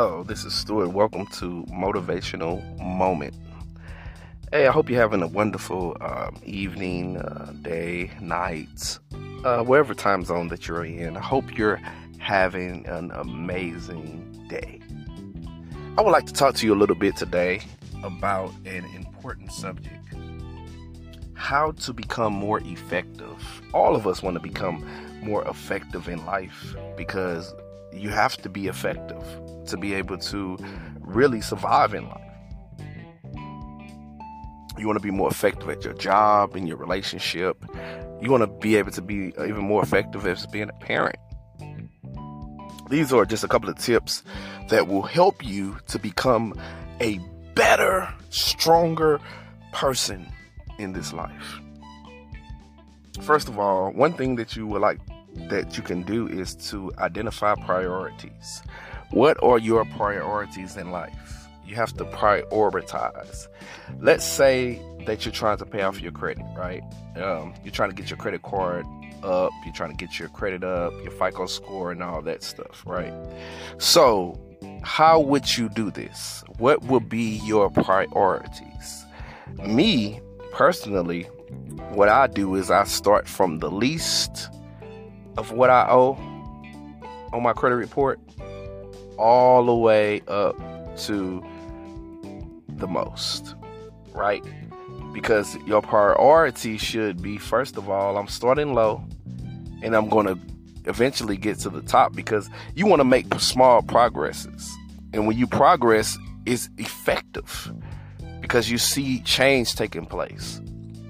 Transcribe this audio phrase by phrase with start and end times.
[0.00, 0.92] Hello, this is Stewart.
[0.92, 3.34] Welcome to Motivational Moment.
[4.52, 9.00] Hey, I hope you're having a wonderful um, evening, uh, day, night,
[9.42, 11.16] uh, wherever time zone that you're in.
[11.16, 11.80] I hope you're
[12.18, 14.78] having an amazing day.
[15.96, 17.62] I would like to talk to you a little bit today
[18.04, 20.14] about an important subject
[21.34, 23.62] how to become more effective.
[23.74, 24.88] All of us want to become
[25.22, 27.52] more effective in life because
[27.92, 29.24] you have to be effective
[29.68, 30.58] to be able to
[31.00, 32.20] really survive in life.
[34.78, 37.64] You want to be more effective at your job, in your relationship.
[38.20, 41.16] You want to be able to be even more effective as being a parent.
[42.88, 44.22] These are just a couple of tips
[44.68, 46.54] that will help you to become
[47.00, 47.18] a
[47.54, 49.20] better, stronger
[49.72, 50.26] person
[50.78, 51.60] in this life.
[53.22, 55.00] First of all, one thing that you would like
[55.48, 58.62] that you can do is to identify priorities.
[59.10, 61.48] What are your priorities in life?
[61.64, 63.48] You have to prioritize.
[64.00, 66.82] Let's say that you're trying to pay off your credit, right?
[67.16, 68.84] Um, you're trying to get your credit card
[69.22, 72.82] up, you're trying to get your credit up, your FICO score, and all that stuff,
[72.86, 73.12] right?
[73.78, 74.38] So,
[74.82, 76.44] how would you do this?
[76.58, 79.06] What would be your priorities?
[79.66, 80.20] Me,
[80.52, 81.24] personally,
[81.92, 84.50] what I do is I start from the least
[85.38, 86.14] of what I owe
[87.32, 88.20] on my credit report
[89.18, 90.56] all the way up
[90.98, 91.44] to
[92.68, 93.54] the most,
[94.12, 94.44] right?
[95.12, 99.04] Because your priority should be first of all, I'm starting low
[99.82, 100.38] and I'm going to
[100.88, 104.74] eventually get to the top because you want to make small progresses.
[105.12, 107.72] And when you progress, it's effective
[108.40, 110.60] because you see change taking place.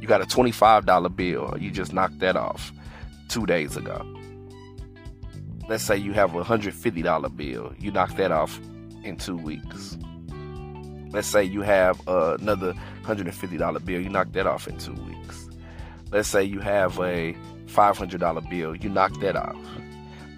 [0.00, 2.72] You got a $25 bill, you just knocked that off
[3.28, 4.15] two days ago.
[5.68, 8.60] Let's say you have a $150 bill, you knock that off
[9.02, 9.98] in two weeks.
[11.10, 15.48] Let's say you have uh, another $150 bill, you knock that off in two weeks.
[16.12, 17.36] Let's say you have a
[17.66, 19.56] $500 bill, you knock that off.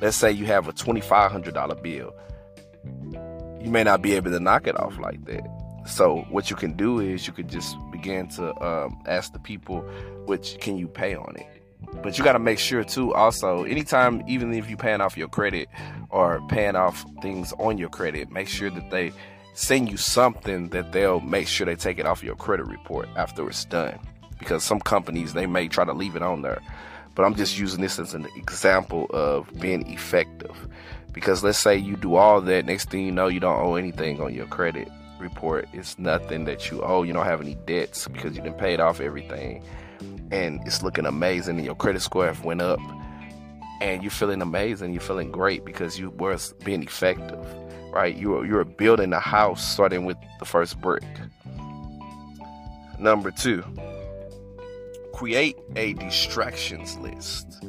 [0.00, 2.14] Let's say you have a $2,500 bill,
[3.60, 5.46] you may not be able to knock it off like that.
[5.86, 9.80] So what you can do is you could just begin to um, ask the people,
[10.26, 11.57] which can you pay on it?
[12.02, 13.14] But you got to make sure too.
[13.14, 15.68] Also, anytime, even if you paying off your credit
[16.10, 19.12] or paying off things on your credit, make sure that they
[19.54, 23.48] send you something that they'll make sure they take it off your credit report after
[23.48, 23.98] it's done.
[24.38, 26.62] Because some companies they may try to leave it on there,
[27.16, 30.68] but I'm just using this as an example of being effective.
[31.12, 34.20] Because let's say you do all that, next thing you know, you don't owe anything
[34.20, 34.88] on your credit
[35.18, 35.68] report.
[35.72, 37.02] It's nothing that you owe.
[37.02, 39.64] You don't have any debts because you didn't pay it off everything.
[40.30, 42.80] And it's looking amazing and your credit score have went up
[43.80, 47.38] and you're feeling amazing, you're feeling great because you were being effective.
[47.92, 48.14] Right?
[48.14, 51.04] You were you were building a house starting with the first brick.
[52.98, 53.64] Number two,
[55.14, 57.64] create a distractions list.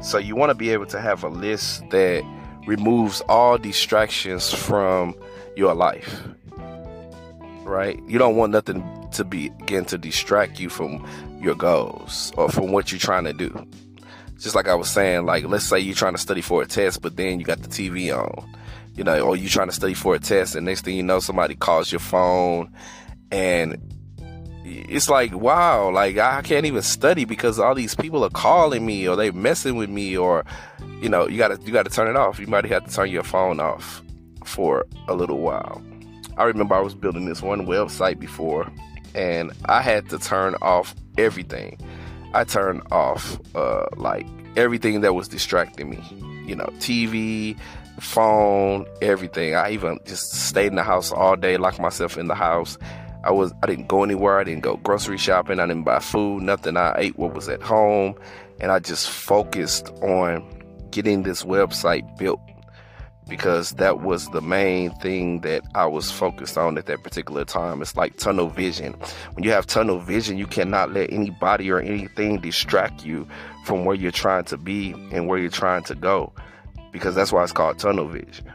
[0.00, 2.24] So you want to be able to have a list that
[2.66, 5.14] removes all distractions from
[5.56, 6.22] your life
[7.68, 8.00] right?
[8.06, 11.06] You don't want nothing to begin to distract you from
[11.40, 13.66] your goals or from what you're trying to do.
[14.38, 17.02] Just like I was saying, like let's say you're trying to study for a test,
[17.02, 18.48] but then you got the TV on,
[18.94, 21.20] you know, or you're trying to study for a test, and next thing you know,
[21.20, 22.72] somebody calls your phone,
[23.32, 23.76] and
[24.64, 29.08] it's like wow, like I can't even study because all these people are calling me
[29.08, 30.44] or they messing with me, or
[31.00, 32.38] you know, you gotta you gotta turn it off.
[32.38, 34.02] You might have to turn your phone off
[34.44, 35.82] for a little while.
[36.38, 38.70] I remember I was building this one website before,
[39.14, 41.78] and I had to turn off everything.
[42.32, 44.26] I turned off uh, like
[44.56, 46.00] everything that was distracting me.
[46.46, 47.58] You know, TV,
[47.98, 49.56] phone, everything.
[49.56, 52.78] I even just stayed in the house all day, locked myself in the house.
[53.24, 54.38] I was I didn't go anywhere.
[54.38, 55.58] I didn't go grocery shopping.
[55.58, 56.44] I didn't buy food.
[56.44, 56.76] Nothing.
[56.76, 58.14] I ate what was at home,
[58.60, 60.44] and I just focused on
[60.90, 62.40] getting this website built
[63.28, 67.82] because that was the main thing that I was focused on at that particular time.
[67.82, 68.94] It's like tunnel vision.
[69.34, 73.28] When you have tunnel vision, you cannot let anybody or anything distract you
[73.64, 76.32] from where you're trying to be and where you're trying to go
[76.90, 78.50] because that's why it's called tunnel vision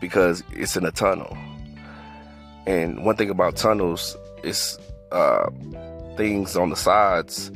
[0.00, 1.36] because it's in a tunnel.
[2.66, 4.78] And one thing about tunnels is
[5.12, 5.48] uh,
[6.16, 7.50] things on the sides,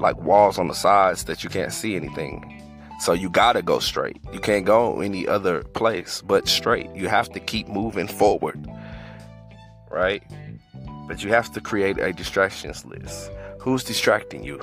[0.00, 2.57] like walls on the sides that you can't see anything
[2.98, 4.18] so you gotta go straight.
[4.32, 6.90] You can't go any other place but straight.
[6.94, 8.68] You have to keep moving forward.
[9.90, 10.22] Right?
[11.06, 13.30] But you have to create a distractions list.
[13.60, 14.60] Who's distracting you?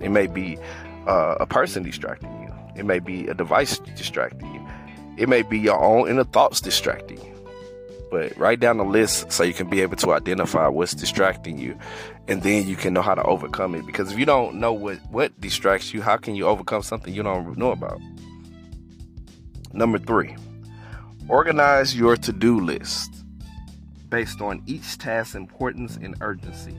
[0.00, 0.58] It may be
[1.06, 2.52] uh, a person distracting you.
[2.76, 4.66] It may be a device distracting you.
[5.16, 7.33] It may be your own inner thoughts distracting you.
[8.14, 11.76] But write down the list so you can be able to identify what's distracting you
[12.28, 13.84] and then you can know how to overcome it.
[13.86, 17.24] Because if you don't know what, what distracts you, how can you overcome something you
[17.24, 18.00] don't know about?
[19.72, 20.36] Number three,
[21.28, 23.24] organize your to do list
[24.10, 26.78] based on each task's importance and urgency.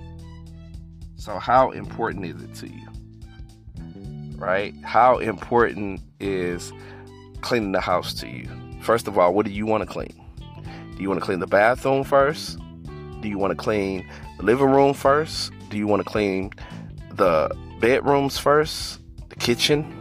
[1.18, 4.38] So, how important is it to you?
[4.38, 4.74] Right?
[4.86, 6.72] How important is
[7.42, 8.50] cleaning the house to you?
[8.80, 10.25] First of all, what do you want to clean?
[10.95, 12.57] Do you want to clean the bathroom first?
[13.21, 14.07] Do you want to clean
[14.38, 15.51] the living room first?
[15.69, 16.51] Do you want to clean
[17.12, 17.50] the
[17.80, 19.00] bedrooms first?
[19.30, 19.94] The kitchen?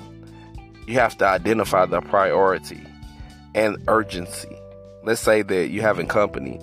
[0.86, 2.80] You have to identify the priority
[3.54, 4.56] and urgency.
[5.02, 6.60] Let's say that you're having company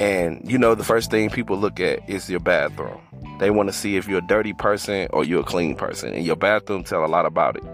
[0.00, 3.00] and you know the first thing people look at is your bathroom.
[3.38, 6.24] They want to see if you're a dirty person or you're a clean person and
[6.24, 7.64] your bathroom tell a lot about it.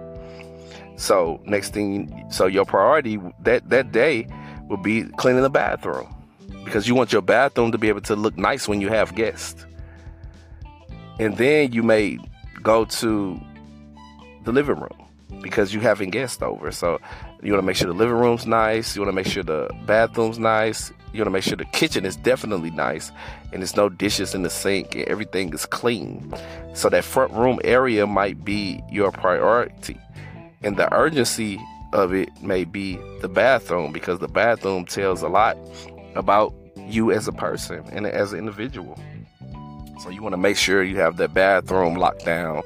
[0.96, 4.26] So next thing so your priority that that day
[4.68, 6.12] will be cleaning the bathroom
[6.64, 9.66] because you want your bathroom to be able to look nice when you have guests.
[11.18, 12.18] And then you may
[12.62, 13.40] go to
[14.44, 15.06] the living room
[15.42, 16.70] because you having guests over.
[16.72, 17.00] So
[17.42, 18.94] you want to make sure the living room's nice.
[18.94, 20.90] You want to make sure the bathroom's nice.
[21.12, 23.10] You want to make sure the kitchen is definitely nice
[23.52, 26.34] and there's no dishes in the sink and everything is clean.
[26.74, 29.98] So that front room area might be your priority.
[30.62, 31.58] And the urgency
[31.96, 35.56] of it may be the bathroom because the bathroom tells a lot
[36.14, 38.98] about you as a person and as an individual.
[40.00, 42.62] So you want to make sure you have that bathroom locked down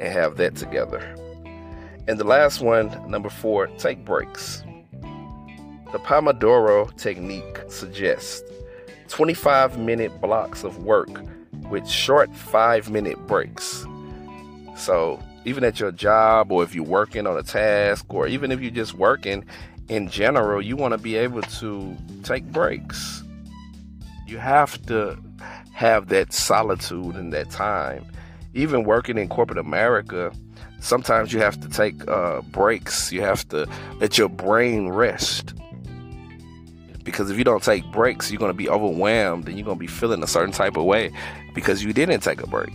[0.00, 1.00] and have that together.
[2.08, 4.64] And the last one, number four, take breaks.
[5.92, 8.42] The Pomodoro technique suggests
[9.08, 11.22] 25 minute blocks of work
[11.70, 13.86] with short five minute breaks.
[14.76, 18.60] So even at your job or if you're working on a task or even if
[18.60, 19.44] you're just working
[19.88, 23.22] in general, you want to be able to take breaks.
[24.26, 25.16] You have to
[25.72, 28.04] have that solitude and that time.
[28.54, 30.32] Even working in corporate America,
[30.80, 33.12] sometimes you have to take uh, breaks.
[33.12, 33.68] You have to
[34.00, 35.54] let your brain rest.
[37.04, 39.80] Because if you don't take breaks, you're going to be overwhelmed and you're going to
[39.80, 41.12] be feeling a certain type of way
[41.54, 42.72] because you didn't take a break.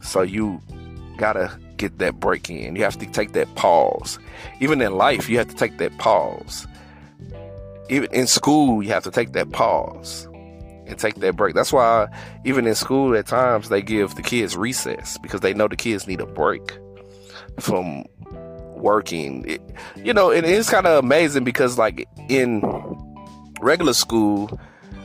[0.00, 0.60] So you
[1.20, 2.74] gotta get that break in.
[2.74, 4.18] You have to take that pause.
[4.60, 6.66] Even in life, you have to take that pause.
[7.90, 10.26] Even in school, you have to take that pause
[10.86, 11.54] and take that break.
[11.54, 12.08] That's why
[12.44, 16.06] even in school at times they give the kids recess because they know the kids
[16.06, 16.78] need a break
[17.58, 18.04] from
[18.74, 19.44] working.
[19.46, 19.60] It,
[19.96, 22.62] you know, and it's kind of amazing because like in
[23.60, 24.58] regular school,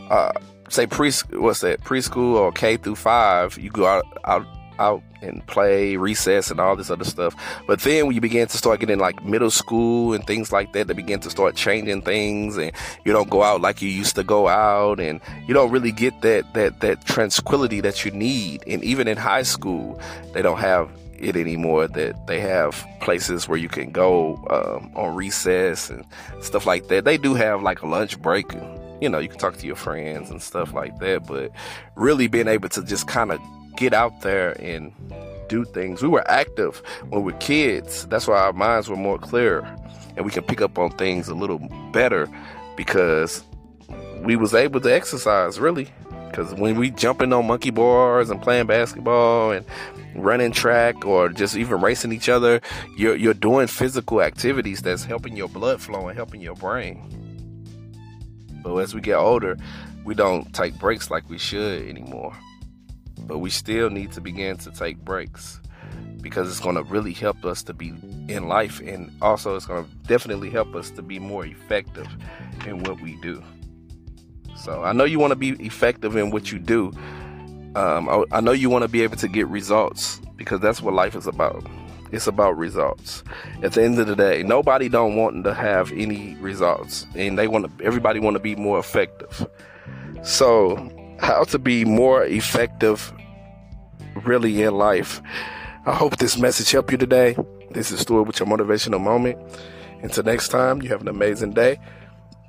[0.09, 0.31] uh,
[0.69, 4.45] say pre what's that preschool or K through five, you go out out
[4.79, 7.35] out and play, recess, and all this other stuff.
[7.67, 10.87] But then when you begin to start getting like middle school and things like that,
[10.87, 12.71] they begin to start changing things, and
[13.03, 16.21] you don't go out like you used to go out, and you don't really get
[16.21, 18.63] that that that tranquility that you need.
[18.67, 19.99] And even in high school,
[20.33, 21.87] they don't have it anymore.
[21.87, 26.05] That they have places where you can go um, on recess and
[26.41, 27.05] stuff like that.
[27.05, 28.45] They do have like a lunch break.
[29.01, 31.51] You know, you can talk to your friends and stuff like that, but
[31.95, 33.41] really being able to just kind of
[33.75, 34.91] get out there and
[35.47, 36.01] do things.
[36.01, 38.05] We were active when we were kids.
[38.07, 39.59] That's why our minds were more clear
[40.15, 41.59] and we can pick up on things a little
[41.91, 42.27] better
[42.75, 43.43] because
[44.21, 45.89] we was able to exercise really.
[46.29, 49.65] Because when we jumping on monkey bars and playing basketball and
[50.15, 52.61] running track or just even racing each other,
[52.97, 57.01] you're you're doing physical activities that's helping your blood flow and helping your brain.
[58.63, 59.57] But as we get older,
[60.03, 62.35] we don't take breaks like we should anymore.
[63.25, 65.59] But we still need to begin to take breaks
[66.21, 67.93] because it's going to really help us to be
[68.27, 72.07] in life and also it's going to definitely help us to be more effective
[72.65, 73.43] in what we do.
[74.57, 76.91] So I know you want to be effective in what you do.
[77.75, 80.93] Um, I, I know you want to be able to get results because that's what
[80.93, 81.63] life is about.
[82.11, 83.23] It's about results.
[83.61, 87.47] At the end of the day, nobody don't want to have any results, and they
[87.47, 87.85] want to.
[87.85, 89.47] Everybody want to be more effective.
[90.23, 90.75] So
[91.19, 93.13] how to be more effective
[94.23, 95.21] really in life.
[95.85, 97.37] I hope this message helped you today.
[97.71, 99.37] This is Stewart with your motivational moment.
[100.01, 101.79] Until next time, you have an amazing day.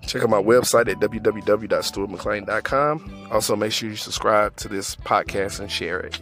[0.06, 3.28] Check out my website at www.stewartmcclain.com.
[3.30, 6.18] Also, make sure you subscribe to this podcast and share it.